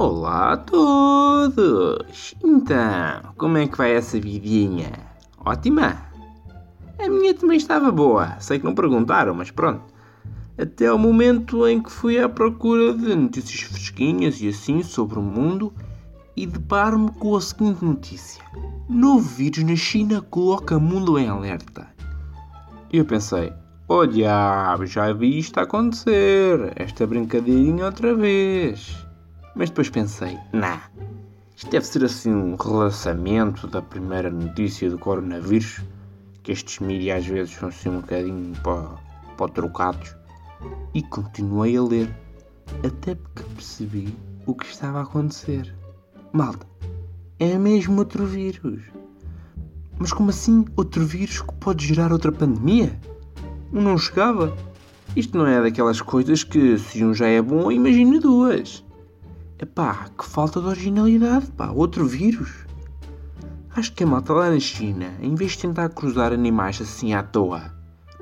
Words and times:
Olá 0.00 0.52
a 0.52 0.56
todos! 0.56 2.32
Então, 2.44 3.34
como 3.36 3.58
é 3.58 3.66
que 3.66 3.76
vai 3.76 3.96
essa 3.96 4.20
vidinha? 4.20 4.92
Ótima? 5.44 5.96
A 7.00 7.08
minha 7.08 7.34
também 7.34 7.56
estava 7.56 7.90
boa, 7.90 8.38
sei 8.38 8.60
que 8.60 8.64
não 8.64 8.76
perguntaram, 8.76 9.34
mas 9.34 9.50
pronto. 9.50 9.82
Até 10.56 10.86
ao 10.86 10.96
momento 10.96 11.66
em 11.66 11.82
que 11.82 11.90
fui 11.90 12.16
à 12.16 12.28
procura 12.28 12.94
de 12.94 13.12
notícias 13.12 13.62
fresquinhas 13.62 14.40
e 14.40 14.46
assim 14.50 14.84
sobre 14.84 15.18
o 15.18 15.22
mundo 15.22 15.74
e 16.36 16.46
deparo-me 16.46 17.10
com 17.10 17.34
a 17.34 17.40
seguinte 17.40 17.84
notícia: 17.84 18.44
Novo 18.88 19.28
vírus 19.28 19.64
na 19.64 19.74
China 19.74 20.22
coloca 20.22 20.78
mundo 20.78 21.18
em 21.18 21.28
alerta. 21.28 21.88
Eu 22.92 23.04
pensei: 23.04 23.52
Oh 23.88 24.06
diabo, 24.06 24.86
já 24.86 25.12
vi 25.12 25.40
isto 25.40 25.58
acontecer, 25.58 26.72
esta 26.76 27.04
brincadeirinha 27.04 27.86
outra 27.86 28.14
vez. 28.14 29.07
Mas 29.58 29.70
depois 29.70 29.90
pensei, 29.90 30.38
nah, 30.52 30.82
isto 31.56 31.68
deve 31.68 31.84
ser 31.84 32.04
assim 32.04 32.32
um 32.32 32.54
relançamento 32.54 33.66
da 33.66 33.82
primeira 33.82 34.30
notícia 34.30 34.88
do 34.88 34.96
coronavírus, 34.96 35.80
que 36.44 36.52
estes 36.52 36.78
mídias 36.78 37.18
às 37.18 37.26
vezes 37.26 37.54
são 37.56 37.68
assim 37.68 37.88
um 37.88 38.00
bocadinho 38.00 38.56
para, 38.62 38.88
para 39.36 39.50
trocados. 39.50 40.14
E 40.94 41.02
continuei 41.02 41.76
a 41.76 41.82
ler, 41.82 42.08
até 42.86 43.16
porque 43.16 43.42
percebi 43.56 44.14
o 44.46 44.54
que 44.54 44.64
estava 44.64 45.00
a 45.00 45.02
acontecer. 45.02 45.74
Malta, 46.32 46.64
é 47.40 47.58
mesmo 47.58 47.98
outro 47.98 48.26
vírus. 48.26 48.80
Mas 49.98 50.12
como 50.12 50.30
assim 50.30 50.64
outro 50.76 51.04
vírus 51.04 51.42
que 51.42 51.54
pode 51.54 51.84
gerar 51.84 52.12
outra 52.12 52.30
pandemia? 52.30 52.96
Não 53.72 53.98
chegava? 53.98 54.56
Isto 55.16 55.36
não 55.36 55.48
é 55.48 55.60
daquelas 55.60 56.00
coisas 56.00 56.44
que 56.44 56.78
se 56.78 57.04
um 57.04 57.12
já 57.12 57.26
é 57.26 57.42
bom, 57.42 57.72
imagine 57.72 58.20
duas. 58.20 58.86
Epá, 59.60 60.08
que 60.16 60.24
falta 60.24 60.60
de 60.60 60.68
originalidade, 60.68 61.50
pá, 61.50 61.70
outro 61.70 62.06
vírus. 62.06 62.64
Acho 63.74 63.92
que 63.92 64.04
a 64.04 64.06
malta 64.06 64.32
lá 64.32 64.50
na 64.50 64.60
China, 64.60 65.12
em 65.20 65.34
vez 65.34 65.52
de 65.52 65.58
tentar 65.58 65.88
cruzar 65.88 66.32
animais 66.32 66.80
assim 66.80 67.12
à 67.12 67.24
toa, 67.24 67.72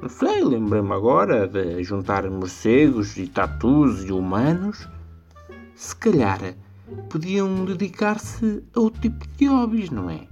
não 0.00 0.08
sei, 0.08 0.42
lembrei-me 0.42 0.92
agora 0.92 1.46
de 1.46 1.82
juntar 1.82 2.30
morcegos 2.30 3.18
e 3.18 3.26
tatus 3.26 4.04
e 4.04 4.12
humanos, 4.12 4.88
se 5.74 5.94
calhar 5.96 6.54
podiam 7.10 7.66
dedicar-se 7.66 8.62
a 8.74 8.80
outro 8.80 9.02
tipo 9.02 9.26
de 9.36 9.46
hobbies, 9.46 9.90
não 9.90 10.08
é? 10.08 10.26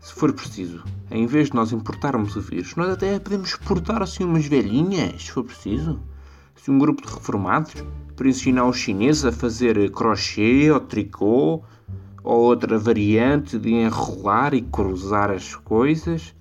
Se 0.00 0.12
for 0.12 0.32
preciso, 0.34 0.84
em 1.10 1.26
vez 1.26 1.48
de 1.48 1.54
nós 1.54 1.72
importarmos 1.72 2.36
o 2.36 2.42
vírus, 2.42 2.74
nós 2.76 2.90
até 2.90 3.18
podemos 3.18 3.48
exportar 3.48 4.02
assim 4.02 4.24
umas 4.24 4.44
velhinhas, 4.44 5.22
se 5.22 5.30
for 5.30 5.44
preciso. 5.44 5.98
Se 6.56 6.70
um 6.70 6.78
grupo 6.78 7.06
de 7.06 7.12
reformados 7.12 7.74
para 8.22 8.30
ensinar 8.30 8.68
os 8.68 8.76
chineses 8.76 9.24
a 9.24 9.32
fazer 9.32 9.90
crochê 9.90 10.70
ou 10.70 10.78
tricô 10.78 11.60
ou 12.22 12.40
outra 12.42 12.78
variante 12.78 13.58
de 13.58 13.70
enrolar 13.70 14.54
e 14.54 14.62
cruzar 14.62 15.28
as 15.28 15.56
coisas, 15.56 16.32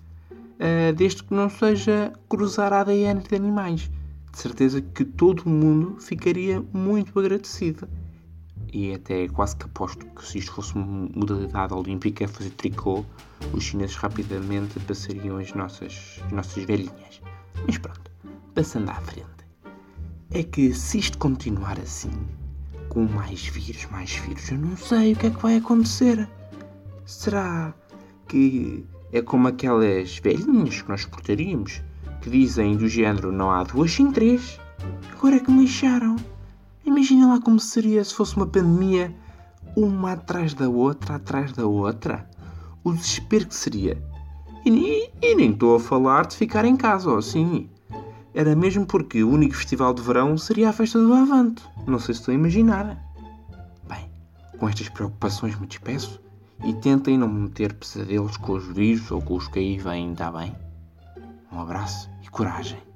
uh, 0.59 0.93
desde 0.95 1.23
que 1.23 1.33
não 1.33 1.49
seja 1.49 2.13
cruzar 2.29 2.71
ADN 2.71 3.23
de 3.27 3.35
animais. 3.35 3.89
De 4.31 4.37
certeza 4.37 4.79
que 4.79 5.03
todo 5.03 5.49
mundo 5.49 5.99
ficaria 5.99 6.63
muito 6.71 7.19
agradecido. 7.19 7.87
E 8.71 8.93
até 8.93 9.27
quase 9.29 9.55
que 9.55 9.65
aposto 9.65 10.05
que 10.05 10.23
se 10.23 10.37
isto 10.37 10.51
fosse 10.51 10.75
uma 10.75 11.09
modalidade 11.15 11.73
olímpica, 11.73 12.27
fazer 12.27 12.51
tricô, 12.51 13.03
os 13.53 13.63
chineses 13.63 13.95
rapidamente 13.95 14.79
passariam 14.81 15.37
as 15.37 15.51
nossas, 15.55 16.21
as 16.27 16.31
nossas 16.31 16.63
velhinhas. 16.63 17.19
Mas 17.65 17.79
pronto, 17.79 18.11
passando 18.53 18.91
à 18.91 18.95
frente 19.01 19.30
é 20.33 20.43
que 20.43 20.73
se 20.73 20.97
isto 20.97 21.17
continuar 21.17 21.77
assim, 21.77 22.11
com 22.87 23.03
mais 23.05 23.45
vírus, 23.47 23.85
mais 23.91 24.11
vírus, 24.15 24.49
eu 24.49 24.57
não 24.57 24.77
sei 24.77 25.11
o 25.11 25.15
que 25.15 25.27
é 25.27 25.29
que 25.29 25.41
vai 25.41 25.57
acontecer. 25.57 26.27
Será 27.05 27.73
que 28.27 28.85
é 29.11 29.21
como 29.21 29.49
aquelas 29.49 30.17
velhinhas 30.19 30.81
que 30.81 30.89
nós 30.89 31.05
portaríamos, 31.05 31.81
que 32.21 32.29
dizem 32.29 32.77
do 32.77 32.87
género 32.87 33.31
não 33.31 33.51
há 33.51 33.63
duas 33.63 33.91
sem 33.91 34.09
três? 34.09 34.57
Agora 35.11 35.35
é 35.35 35.39
que 35.39 35.51
me 35.51 35.63
lixaram. 35.63 36.15
Imagina 36.85 37.27
lá 37.27 37.41
como 37.41 37.59
seria 37.59 38.03
se 38.03 38.13
fosse 38.13 38.37
uma 38.37 38.47
pandemia, 38.47 39.13
uma 39.75 40.13
atrás 40.13 40.53
da 40.53 40.69
outra, 40.69 41.15
atrás 41.15 41.51
da 41.51 41.65
outra. 41.65 42.29
O 42.83 42.93
desespero 42.93 43.47
que 43.47 43.55
seria. 43.55 44.01
E, 44.65 45.09
e 45.21 45.35
nem 45.35 45.51
estou 45.51 45.75
a 45.75 45.79
falar 45.79 46.25
de 46.25 46.37
ficar 46.37 46.63
em 46.63 46.77
casa, 46.77 47.09
ou 47.09 47.17
assim 47.17 47.69
era 48.33 48.55
mesmo 48.55 48.85
porque 48.85 49.23
o 49.23 49.29
único 49.29 49.55
festival 49.55 49.93
de 49.93 50.01
verão 50.01 50.37
seria 50.37 50.69
a 50.69 50.73
festa 50.73 50.99
do 50.99 51.13
Avante. 51.13 51.63
Não 51.85 51.99
sei 51.99 52.15
se 52.15 52.21
estou 52.21 52.31
a 52.31 52.35
imaginar. 52.35 52.97
Bem, 53.87 54.09
com 54.57 54.69
estas 54.69 54.89
preocupações 54.89 55.59
me 55.59 55.67
despeço 55.67 56.21
e 56.63 56.73
tentem 56.73 57.17
não 57.17 57.27
meter 57.27 57.73
pesadelos 57.73 58.37
com 58.37 58.53
os 58.53 58.65
vírus 58.65 59.11
ou 59.11 59.21
com 59.21 59.35
os 59.35 59.47
que 59.47 59.59
aí 59.59 59.77
vêm, 59.77 60.13
está 60.13 60.31
bem? 60.31 60.55
Um 61.51 61.59
abraço 61.59 62.09
e 62.23 62.29
coragem. 62.29 62.90